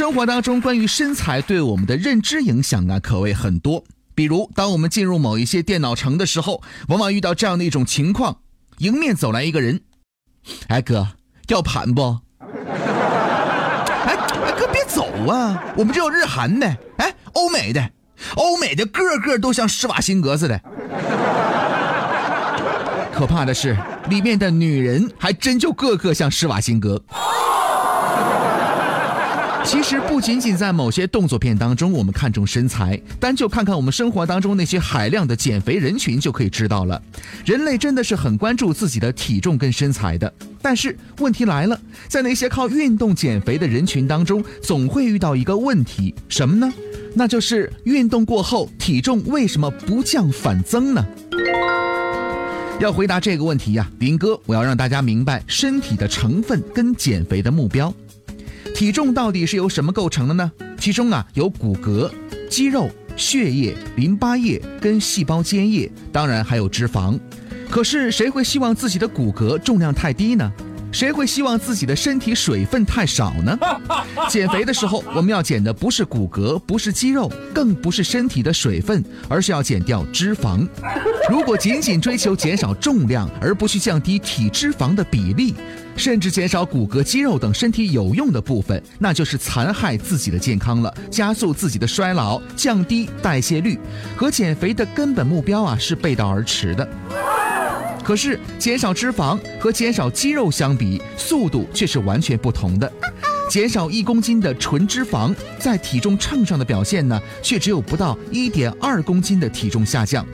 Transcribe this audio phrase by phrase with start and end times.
[0.00, 3.84] 生活当中关于身材对我们的认知影响啊，可谓很多。
[4.14, 8.38] 比如，当我们进入某一些电脑城的时候，往往遇到这样的一种情况：
[8.78, 9.82] 迎面走来一个人，
[10.68, 11.08] 哎哥，
[11.48, 12.18] 要盘不？
[12.40, 15.62] 哎哎哥，别走啊！
[15.76, 17.90] 我们这有日韩的，哎，欧美的，
[18.36, 20.58] 欧美的个个都像施瓦辛格似的。
[23.12, 23.76] 可怕的是，
[24.08, 27.04] 里面的女人还真就个个像施瓦辛格。
[29.70, 37.00] 其实不仅仅在某些动作片当中，我们看重身材，单就看看我们生活当中那些海量的减肥人群就可以知道了。
[37.46, 40.32] 人类真的是很关注自己的体重跟身材的。
[40.60, 46.68] 但是问题来了，在那些靠运动减肥的人群当中，总会遇到一个问题，什么呢？
[47.14, 51.06] 那就是运动过后体重为什么不降反增呢？
[52.80, 57.94] 要回答这个问题呀，林哥，我要让大家明白身体的成分跟减肥的目标。
[58.80, 60.50] 体重到底是由什么构成的呢？
[60.78, 62.10] 其中啊有骨骼、
[62.48, 67.20] 肌肉、血液、淋巴液跟细胞间液，当然还有脂肪。
[67.68, 70.50] 可是谁会希望自己的骨骼重量太低呢？
[70.92, 73.58] 谁会希望自己的身体水分太少呢？
[74.28, 80.66] 减肥的时候，我们要减的不是骨骼，不是肌肉，更不是身体的水分，而是要减掉脂肪。
[81.28, 85.54] 如果仅仅追求减少重量，而不去降低体脂肪的比例，
[85.96, 93.78] 甚至减少骨骼、肌肉等身体有用的部分，那就是残害自己的健康了，加速自己的衰老，降低代谢率，
[94.16, 96.88] 和减肥的根本目标啊是背道而驰的。
[98.10, 102.92] 可是，减少脂肪和减少肌肉相比，速度却是完全不同的。
[103.48, 110.26] 减少一公斤的纯脂肪，在体重秤上的表现呢，却只有不到一点二公斤的体重下降。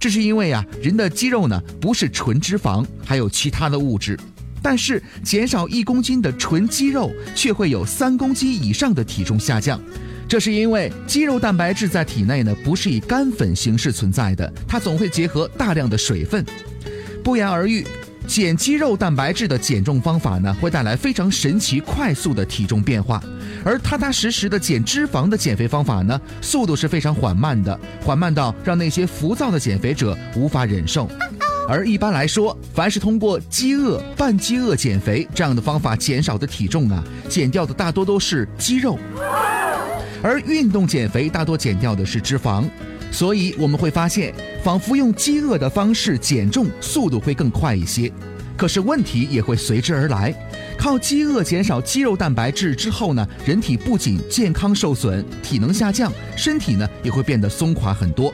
[0.00, 4.18] 这是因为啊，人的肌肉呢不是纯脂肪，还有其他的物质。
[4.60, 9.80] 但是，减少一公斤的纯肌肉，却会有三公斤以上的体重下降。
[10.26, 16.44] 这是因为肌肉蛋白质在体内呢不是以干粉形式存在的，它总会结合大量的水分。
[17.22, 17.86] 不言而喻，
[18.26, 23.20] 减肌肉蛋白质的减重方法呢，会带来非常神奇、快速的体重变化；
[23.64, 31.08] 而踏踏实实的减脂肪的减肥方法呢，速度是非常缓慢的，缓慢到让那些浮躁的减肥者无法忍受。
[31.68, 38.98] 而一般来说，凡是通过饥饿、半饥饿减肥这样的方法减少的体重啊，减掉的大多都是肌肉；
[40.22, 42.64] 而运动减肥大多减掉的是脂肪。
[43.10, 44.32] 所以我们会发现，
[44.62, 48.10] 仿佛用饥饿的方式减重，速度会更快一些。
[48.56, 50.34] 可是问题也会随之而来。
[50.76, 58.32] 靠饥饿减少肌肉蛋白质之后呢，人体不仅健康受损、体能下降，身体呢也会变得松垮很多。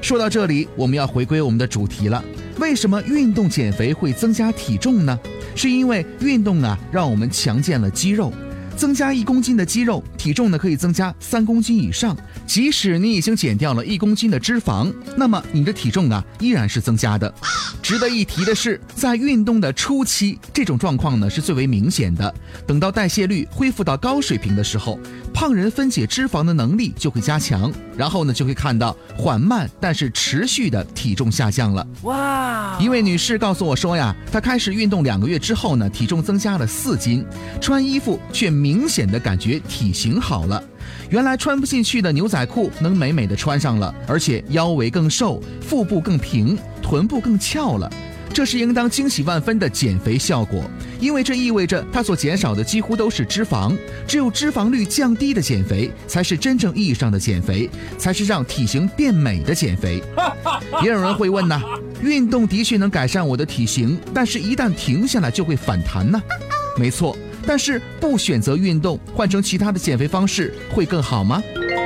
[0.00, 2.24] 说到这里，我们要回归我们的主题了：
[2.58, 5.18] 为什么运动减肥会增加体重呢？
[5.54, 8.32] 是因为运动啊，让我们强健了肌肉。
[8.80, 12.16] 增加一公斤的肌肉，体重呢可以增加三公斤以上。
[12.46, 17.30] 即使你已经减掉了一公斤的脂肪，那么你的体重啊依然是增加的。
[17.82, 22.34] 值得一提的是，在运动的初期，这种状况呢是最为明显的。
[22.66, 24.98] 等到代谢率恢复到高水平的时候，
[25.34, 31.86] 胖人分解脂肪的能力就会加强，然后呢就会看到缓慢但是持续的体重下降了。
[32.02, 32.78] 哇！
[32.80, 37.22] 一位女士告诉我说呀，她开始运动两个月之后呢，体重增加了四斤，
[37.60, 38.69] 穿衣服却明。
[38.70, 40.62] 明显的感觉体型好了，
[41.08, 47.92] 原来穿不进去的牛仔裤能美美的穿上了，而且腰围更瘦，腹部更平，臀部更翘了，
[48.32, 50.62] 这是应当惊喜万分的减肥效果，
[51.00, 53.76] 因为这意味着它所减少的几乎都是脂肪，
[54.06, 60.00] 只有脂肪率降低的减肥才是真正意义上的减肥，才是让体型变美的减肥。
[60.84, 61.60] 也有人会问呢，
[62.00, 66.22] 运动的确能改善我的体型，但是一旦停下来就会反弹呢？
[66.78, 67.16] 没错。
[67.46, 71.42] 但是不选择运动，换成其他的减肥方式会更好吗？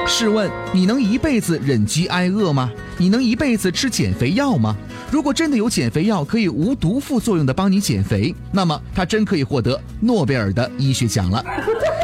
[0.06, 2.70] 试问你能一辈子忍饥挨饿吗？
[2.96, 4.76] 你能一辈子吃减肥药吗？
[5.10, 11.44] 如果真的有减肥药可以无毒副作用的帮你减肥，那么它真可以获得诺贝尔的医学奖了。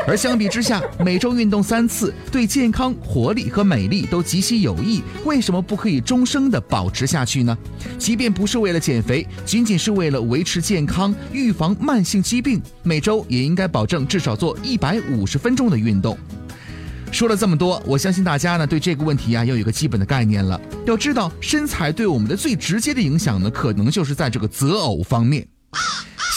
[0.07, 7.57] 而相比之下，每周运动三次，对健康、活力和美丽都极其有益，为什么不可以终生的保持下去呢？
[7.97, 16.19] 即便不是为了减肥，仅仅是为了维持健康、预防慢性疾病，每周也应该保证至少做一百五十分钟的运动。
[17.13, 20.61] 说了这么多，我相信大家呢对这个问题啊要有个基本的概念了。
[20.87, 25.47] 要知道，身材对我们的最直接的影响呢，可能就是在这个择偶方面。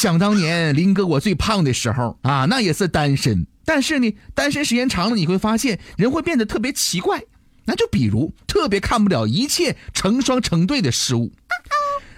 [0.01, 3.45] 想当年林哥我最胖的时候啊，那也是单身。
[3.63, 7.21] 但是呢，单身时间长了，你会发现人会变得特别奇怪。
[7.65, 11.31] 那就比如特别看不了一切成双成对的事物。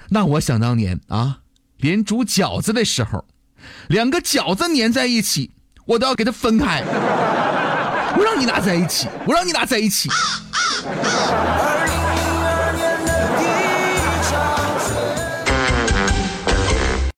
[0.10, 1.40] 那我想当年啊，
[1.78, 3.24] 连煮饺子的时候，
[3.90, 5.52] 两个饺子粘在一起，
[5.86, 6.84] 我都要给它分开。
[8.40, 10.10] 你俩在一起，我让你俩在一起。